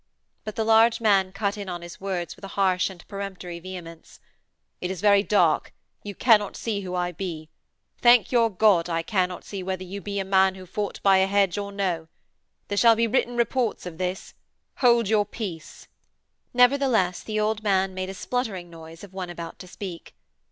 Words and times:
But 0.45 0.55
the 0.55 0.63
large 0.63 0.99
man 0.99 1.31
cut 1.31 1.59
in 1.59 1.69
on 1.69 1.83
his 1.83 2.01
words 2.01 2.35
with 2.35 2.43
a 2.43 2.47
harsh 2.57 2.89
and 2.89 3.07
peremptory 3.07 3.59
vehemence. 3.59 4.19
'It 4.81 4.89
is 4.89 4.99
very 4.99 5.21
dark. 5.21 5.75
You 6.01 6.15
cannot 6.15 6.55
see 6.57 6.81
who 6.81 6.95
I 6.95 7.11
be. 7.11 7.49
Thank 7.99 8.31
your 8.31 8.49
God 8.49 8.89
I 8.89 9.03
cannot 9.03 9.43
see 9.43 9.61
whether 9.61 9.83
you 9.83 10.01
be 10.01 10.17
a 10.17 10.25
man 10.25 10.55
who 10.55 10.65
fought 10.65 10.99
by 11.03 11.17
a 11.19 11.27
hedge 11.27 11.59
or 11.59 11.71
no. 11.71 12.07
There 12.67 12.79
shall 12.79 12.95
be 12.95 13.05
reports 13.05 13.85
written 13.85 13.93
of 13.93 13.97
this. 13.99 14.33
Hold 14.77 15.07
your 15.07 15.23
peace.' 15.23 15.87
Nevertheless 16.51 17.21
the 17.21 17.39
old 17.39 17.61
man 17.61 17.93
made 17.93 18.09
a 18.09 18.15
spluttering 18.15 18.71
noise 18.71 19.03
of 19.03 19.13
one 19.13 19.29
about 19.29 19.59
to 19.59 19.67
speak. 19.67 20.15